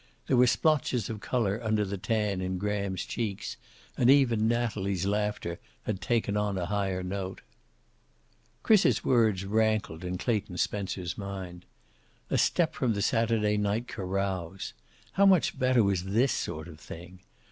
There 0.25 0.35
were 0.37 0.47
splotches 0.47 1.11
of 1.11 1.19
color 1.19 1.61
under 1.63 1.85
the 1.85 1.95
tan 1.95 2.41
in 2.41 2.57
Graham's 2.57 3.05
cheeks, 3.05 3.55
and 3.95 4.09
even 4.09 4.47
Natalie's 4.47 5.05
laughter 5.05 5.59
had 5.83 6.01
taken 6.01 6.35
on 6.35 6.57
a 6.57 6.65
higher 6.65 7.03
note. 7.03 7.41
Chris's 8.63 9.03
words 9.03 9.45
rankled 9.45 10.03
in 10.03 10.17
Clayton 10.17 10.57
Spencer's 10.57 11.19
mind. 11.19 11.67
A 12.31 12.39
step 12.39 12.73
from 12.73 12.95
the 12.95 13.03
Saturday 13.03 13.57
night 13.57 13.87
carouse. 13.87 14.73
How 15.11 15.27
much 15.27 15.59
better 15.59 15.83
was 15.83 16.03
this 16.03 16.31
sort 16.31 16.67
of 16.67 16.79
thing? 16.79 17.19